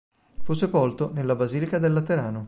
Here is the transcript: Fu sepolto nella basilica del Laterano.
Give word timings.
Fu 0.41 0.53
sepolto 0.53 1.11
nella 1.13 1.35
basilica 1.35 1.77
del 1.77 1.93
Laterano. 1.93 2.39